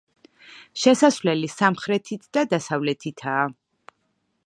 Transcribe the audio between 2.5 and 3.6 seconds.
დასავლეთითაა.